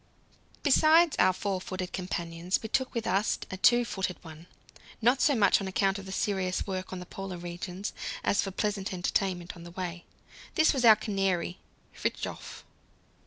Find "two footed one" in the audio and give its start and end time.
3.57-4.47